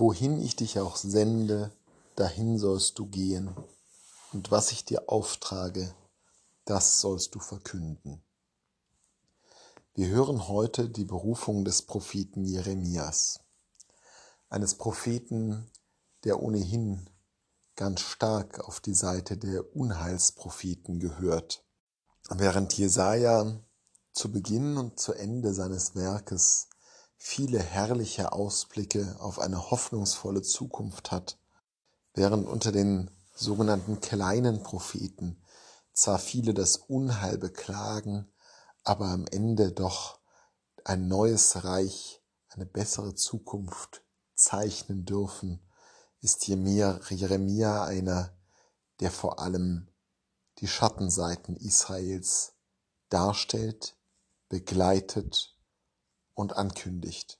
Wohin 0.00 0.40
ich 0.40 0.56
dich 0.56 0.78
auch 0.78 0.96
sende, 0.96 1.72
dahin 2.16 2.56
sollst 2.56 2.98
du 2.98 3.04
gehen, 3.04 3.54
und 4.32 4.50
was 4.50 4.72
ich 4.72 4.86
dir 4.86 5.10
auftrage, 5.10 5.94
das 6.64 7.02
sollst 7.02 7.34
du 7.34 7.38
verkünden. 7.38 8.22
Wir 9.92 10.08
hören 10.08 10.48
heute 10.48 10.88
die 10.88 11.04
Berufung 11.04 11.66
des 11.66 11.82
Propheten 11.82 12.46
Jeremias, 12.46 13.40
eines 14.48 14.74
Propheten, 14.74 15.70
der 16.24 16.42
ohnehin 16.42 17.10
ganz 17.76 18.00
stark 18.00 18.60
auf 18.60 18.80
die 18.80 18.94
Seite 18.94 19.36
der 19.36 19.76
Unheilspropheten 19.76 20.98
gehört. 20.98 21.62
Während 22.30 22.72
Jesaja 22.72 23.60
zu 24.12 24.32
Beginn 24.32 24.78
und 24.78 24.98
zu 24.98 25.12
Ende 25.12 25.52
seines 25.52 25.94
Werkes 25.94 26.70
viele 27.22 27.62
herrliche 27.62 28.32
Ausblicke 28.32 29.14
auf 29.20 29.38
eine 29.40 29.70
hoffnungsvolle 29.70 30.40
Zukunft 30.40 31.10
hat, 31.12 31.38
während 32.14 32.48
unter 32.48 32.72
den 32.72 33.10
sogenannten 33.34 34.00
kleinen 34.00 34.62
Propheten 34.62 35.40
zwar 35.92 36.18
viele 36.18 36.54
das 36.54 36.78
Unheil 36.78 37.36
beklagen, 37.36 38.26
aber 38.84 39.08
am 39.08 39.26
Ende 39.26 39.70
doch 39.70 40.18
ein 40.82 41.08
neues 41.08 41.62
Reich, 41.62 42.22
eine 42.48 42.64
bessere 42.64 43.14
Zukunft 43.14 44.02
zeichnen 44.34 45.04
dürfen, 45.04 45.60
ist 46.22 46.48
Jeremia 46.48 47.84
einer, 47.84 48.34
der 49.00 49.10
vor 49.10 49.40
allem 49.40 49.88
die 50.58 50.68
Schattenseiten 50.68 51.54
Israels 51.56 52.54
darstellt, 53.10 53.94
begleitet 54.48 55.59
und 56.34 56.56
ankündigt. 56.56 57.38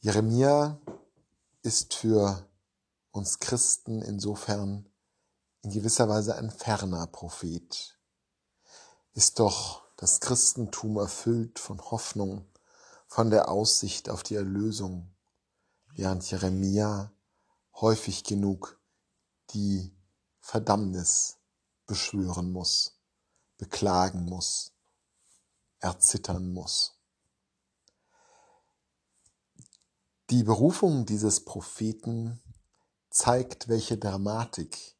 Jeremia 0.00 0.80
ist 1.62 1.94
für 1.94 2.48
uns 3.10 3.40
Christen 3.40 4.00
insofern 4.00 4.88
in 5.62 5.70
gewisser 5.70 6.08
Weise 6.08 6.36
ein 6.36 6.50
ferner 6.50 7.06
Prophet. 7.08 7.98
Ist 9.12 9.40
doch 9.40 9.82
das 9.96 10.20
Christentum 10.20 10.98
erfüllt 10.98 11.58
von 11.58 11.80
Hoffnung, 11.80 12.46
von 13.08 13.30
der 13.30 13.48
Aussicht 13.48 14.08
auf 14.08 14.22
die 14.22 14.36
Erlösung, 14.36 15.12
während 15.94 16.30
Jeremia 16.30 17.12
häufig 17.74 18.22
genug 18.22 18.80
die 19.50 19.92
Verdammnis 20.40 21.38
beschwören 21.86 22.52
muss, 22.52 23.00
beklagen 23.56 24.24
muss 24.24 24.77
erzittern 25.80 26.52
muss. 26.52 26.94
Die 30.30 30.42
Berufung 30.42 31.06
dieses 31.06 31.44
Propheten 31.44 32.40
zeigt, 33.10 33.68
welche 33.68 33.96
Dramatik 33.96 34.96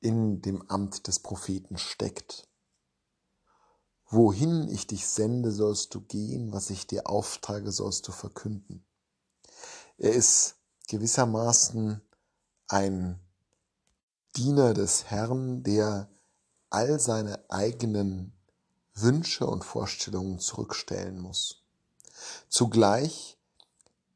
in 0.00 0.42
dem 0.42 0.68
Amt 0.70 1.06
des 1.08 1.18
Propheten 1.18 1.76
steckt. 1.76 2.46
Wohin 4.06 4.68
ich 4.68 4.86
dich 4.86 5.06
sende, 5.06 5.50
sollst 5.50 5.94
du 5.94 6.00
gehen, 6.00 6.52
was 6.52 6.70
ich 6.70 6.86
dir 6.86 7.08
auftrage, 7.08 7.72
sollst 7.72 8.06
du 8.06 8.12
verkünden. 8.12 8.84
Er 9.96 10.12
ist 10.12 10.56
gewissermaßen 10.88 12.00
ein 12.68 13.18
Diener 14.36 14.74
des 14.74 15.04
Herrn, 15.04 15.62
der 15.62 16.08
all 16.70 17.00
seine 17.00 17.50
eigenen 17.50 18.32
Wünsche 18.94 19.46
und 19.46 19.64
Vorstellungen 19.64 20.38
zurückstellen 20.38 21.20
muss. 21.20 21.62
Zugleich 22.48 23.36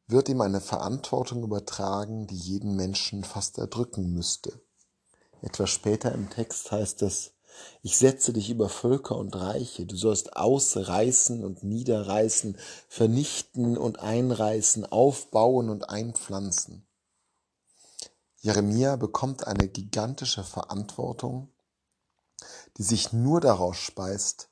wird 0.07 0.29
ihm 0.29 0.41
eine 0.41 0.61
Verantwortung 0.61 1.43
übertragen, 1.43 2.27
die 2.27 2.37
jeden 2.37 2.77
Menschen 2.77 3.25
fast 3.25 3.59
erdrücken 3.59 4.13
müsste. 4.13 4.61
Etwas 5.43 5.71
später 5.71 6.13
im 6.13 6.31
Text 6.31 6.71
heißt 6.73 7.03
es, 7.03 7.33
ich 7.83 7.99
setze 7.99 8.33
dich 8.33 8.51
über 8.51 8.69
Völker 8.69 9.17
und 9.17 9.35
Reiche, 9.35 9.85
du 9.85 9.97
sollst 9.97 10.37
ausreißen 10.37 11.45
und 11.45 11.65
niederreißen, 11.65 12.57
vernichten 12.89 13.77
und 13.77 13.99
einreißen, 13.99 14.87
aufbauen 14.87 15.69
und 15.69 15.91
einpflanzen. 15.91 16.87
Jeremia 18.41 18.97
bekommt 18.97 19.47
eine 19.47 19.69
gigantische 19.69 20.45
Verantwortung, 20.45 21.53
die 22.77 22.85
sich 22.85 23.13
nur 23.13 23.41
daraus 23.41 23.77
speist, 23.77 24.49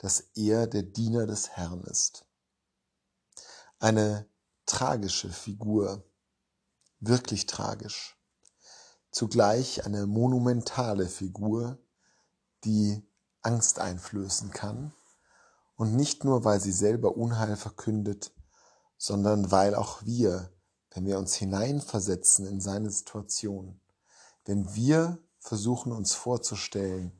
dass 0.00 0.20
er 0.34 0.66
der 0.66 0.82
Diener 0.82 1.26
des 1.26 1.50
Herrn 1.50 1.82
ist. 1.82 2.24
Eine 3.78 4.26
tragische 4.64 5.28
Figur, 5.28 6.02
wirklich 7.00 7.44
tragisch. 7.44 8.16
Zugleich 9.10 9.84
eine 9.84 10.06
monumentale 10.06 11.06
Figur, 11.06 11.78
die 12.64 13.06
Angst 13.42 13.78
einflößen 13.78 14.50
kann. 14.52 14.94
Und 15.76 15.94
nicht 15.96 16.24
nur, 16.24 16.44
weil 16.44 16.60
sie 16.60 16.72
selber 16.72 17.16
Unheil 17.16 17.56
verkündet, 17.56 18.32
sondern 18.96 19.50
weil 19.50 19.74
auch 19.74 20.02
wir, 20.04 20.50
wenn 20.92 21.04
wir 21.04 21.18
uns 21.18 21.34
hineinversetzen 21.34 22.46
in 22.46 22.60
seine 22.62 22.90
Situation, 22.90 23.78
wenn 24.46 24.74
wir 24.74 25.18
versuchen 25.38 25.92
uns 25.92 26.14
vorzustellen, 26.14 27.19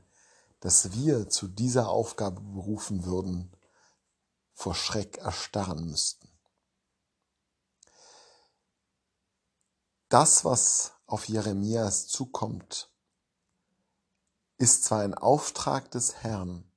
dass 0.60 0.93
wir 0.93 1.28
zu 1.28 1.48
dieser 1.48 1.88
Aufgabe 1.88 2.41
berufen 2.41 3.04
würden, 3.04 3.50
vor 4.53 4.75
Schreck 4.75 5.19
erstarren 5.19 5.87
müssten. 5.87 6.28
Das, 10.10 10.44
was 10.44 10.93
auf 11.06 11.28
Jeremias 11.28 12.09
zukommt, 12.09 12.91
ist 14.59 14.84
zwar 14.84 15.00
ein 15.00 15.15
Auftrag 15.15 15.91
des 15.91 16.16
Herrn, 16.16 16.70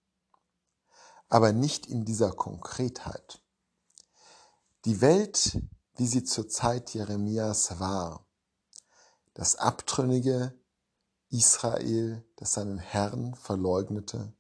aber 1.28 1.52
nicht 1.52 1.88
in 1.88 2.06
dieser 2.06 2.32
Konkretheit. 2.32 3.42
Die 4.86 5.02
Welt, 5.02 5.60
wie 5.96 6.08
sie 6.08 6.24
zur 6.24 6.48
Zeit 6.48 6.94
Jeremias 6.94 7.80
war, 7.80 8.26
das 9.34 9.56
abtrünnige, 9.56 10.58
Israel, 11.34 12.24
das 12.36 12.54
seinen 12.54 12.78
Herrn 12.78 13.34
verleugnete, 13.34 14.32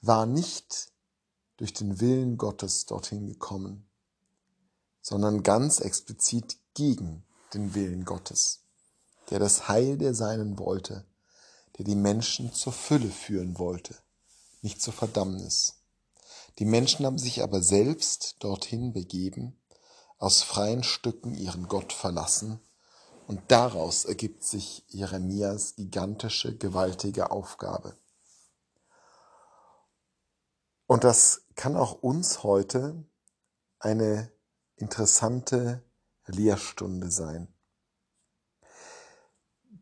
war 0.00 0.26
nicht 0.26 0.90
durch 1.58 1.72
den 1.72 2.00
Willen 2.00 2.38
Gottes 2.38 2.86
dorthin 2.86 3.28
gekommen, 3.28 3.88
sondern 5.00 5.44
ganz 5.44 5.78
explizit 5.78 6.58
gegen 6.74 7.24
den 7.54 7.74
Willen 7.74 8.04
Gottes, 8.04 8.64
der 9.30 9.38
das 9.38 9.68
Heil 9.68 9.96
der 9.96 10.12
Seinen 10.12 10.58
wollte, 10.58 11.06
der 11.78 11.84
die 11.84 11.94
Menschen 11.94 12.52
zur 12.52 12.72
Fülle 12.72 13.10
führen 13.10 13.58
wollte, 13.60 13.94
nicht 14.60 14.82
zur 14.82 14.92
Verdammnis. 14.92 15.84
Die 16.58 16.64
Menschen 16.64 17.06
haben 17.06 17.18
sich 17.18 17.44
aber 17.44 17.62
selbst 17.62 18.36
dorthin 18.40 18.92
begeben, 18.92 19.56
aus 20.18 20.42
freien 20.42 20.82
Stücken 20.82 21.32
ihren 21.32 21.68
Gott 21.68 21.92
verlassen 21.92 22.60
und 23.26 23.40
daraus 23.48 24.04
ergibt 24.04 24.44
sich 24.44 24.84
Jeremias 24.88 25.76
gigantische, 25.76 26.56
gewaltige 26.56 27.30
Aufgabe. 27.30 27.96
Und 30.86 31.04
das 31.04 31.46
kann 31.54 31.76
auch 31.76 32.02
uns 32.02 32.42
heute 32.42 33.04
eine 33.78 34.30
interessante 34.76 35.82
Lehrstunde 36.26 37.10
sein. 37.10 37.48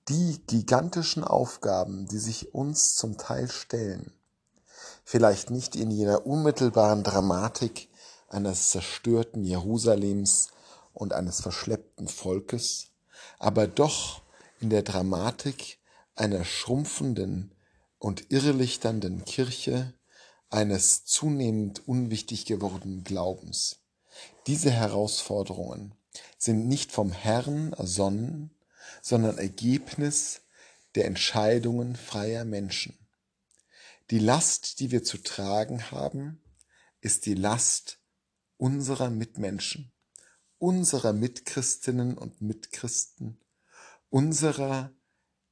Die 0.09 0.41
gigantischen 0.47 1.25
Aufgaben, 1.25 2.07
die 2.07 2.19
sich 2.19 2.55
uns 2.55 2.95
zum 2.95 3.19
Teil 3.19 3.51
stellen, 3.51 4.13
vielleicht 5.05 5.51
nicht 5.51 5.77
in 5.77 5.91
jener 5.91 6.27
unmittelbaren 6.27 7.03
Dramatik 7.03 7.89
eines 8.29 8.71
zerstörten 8.71 9.45
Jerusalems 9.45 10.51
und 10.93 11.13
eines 11.13 11.41
verschleppten 11.41 12.09
Volkes, 12.09 12.90
aber 13.41 13.67
doch 13.67 14.23
in 14.61 14.71
der 14.71 14.83
Dramatik 14.83 15.79
einer 16.15 16.45
schrumpfenden 16.45 17.53
und 17.99 18.31
irrlichternden 18.31 19.25
Kirche, 19.25 19.95
eines 20.51 21.05
zunehmend 21.05 21.87
unwichtig 21.89 22.45
gewordenen 22.45 23.03
Glaubens. 23.03 23.81
Diese 24.47 24.71
Herausforderungen 24.71 25.95
sind 26.39 26.69
nicht 26.69 26.93
vom 26.93 27.13
Herrn 27.13 27.73
ersonnen, 27.73 28.51
sondern 29.01 29.39
Ergebnis 29.39 30.43
der 30.97 31.07
Entscheidungen 31.07 31.97
freier 31.97 32.45
Menschen. 32.45 32.99
Die 34.11 34.19
Last, 34.19 34.81
die 34.81 34.91
wir 34.91 35.05
zu 35.05 35.19
tragen 35.19 35.91
haben, 35.93 36.43
ist 37.01 37.27
die 37.27 37.35
Last 37.35 38.01
unserer 38.57 39.09
Mitmenschen 39.09 39.93
unserer 40.61 41.15
Mitchristinnen 41.15 42.19
und 42.19 42.43
Mitchristen, 42.43 43.41
unserer 44.11 44.93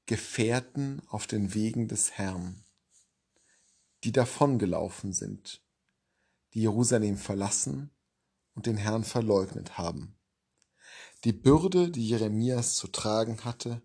Gefährten 0.05 1.01
auf 1.09 1.27
den 1.27 1.55
Wegen 1.55 1.89
des 1.89 2.13
Herrn, 2.13 2.63
die 4.05 4.13
davongelaufen 4.13 5.15
sind, 5.15 5.63
die 6.53 6.61
Jerusalem 6.61 7.17
verlassen 7.17 7.91
und 8.55 8.67
den 8.67 8.77
Herrn 8.77 9.03
verleugnet 9.03 9.79
haben. 9.79 10.15
Die 11.25 11.33
Bürde, 11.33 11.91
die 11.91 12.07
Jeremias 12.07 12.75
zu 12.75 12.87
tragen 12.89 13.47
hatte, 13.47 13.81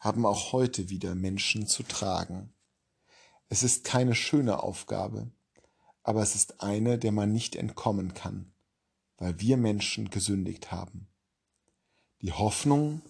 haben 0.00 0.26
auch 0.26 0.50
heute 0.50 0.90
wieder 0.90 1.14
Menschen 1.14 1.68
zu 1.68 1.84
tragen. 1.84 2.52
Es 3.48 3.62
ist 3.62 3.84
keine 3.84 4.16
schöne 4.16 4.60
Aufgabe, 4.60 5.30
aber 6.02 6.20
es 6.20 6.34
ist 6.34 6.60
eine, 6.62 6.98
der 6.98 7.12
man 7.12 7.32
nicht 7.32 7.54
entkommen 7.54 8.12
kann, 8.12 8.52
weil 9.18 9.38
wir 9.40 9.56
Menschen 9.56 10.10
gesündigt 10.10 10.72
haben. 10.72 11.08
Die 12.22 12.32
Hoffnung 12.32 13.02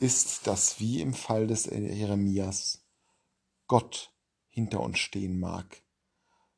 ist, 0.00 0.46
dass 0.46 0.80
wie 0.80 1.00
im 1.00 1.14
Fall 1.14 1.46
des 1.46 1.66
Jeremias 1.66 2.84
Gott 3.66 4.12
hinter 4.48 4.80
uns 4.80 4.98
stehen 4.98 5.38
mag 5.38 5.82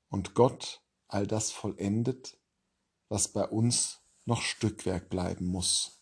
und 0.08 0.34
Gott 0.34 0.82
all 1.08 1.26
das 1.26 1.50
vollendet, 1.50 2.38
was 3.08 3.28
bei 3.28 3.44
uns 3.44 4.00
noch 4.24 4.40
Stückwerk 4.40 5.10
bleiben 5.10 5.46
muss. 5.46 6.00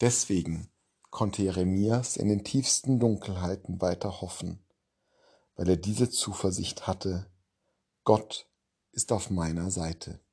Deswegen 0.00 0.70
konnte 1.10 1.42
Jeremias 1.42 2.16
in 2.16 2.28
den 2.28 2.42
tiefsten 2.42 2.98
Dunkelheiten 2.98 3.80
weiter 3.80 4.20
hoffen, 4.20 4.66
weil 5.54 5.68
er 5.68 5.76
diese 5.76 6.10
Zuversicht 6.10 6.86
hatte, 6.86 7.30
Gott 8.02 8.48
ist 8.90 9.12
auf 9.12 9.30
meiner 9.30 9.70
Seite. 9.70 10.23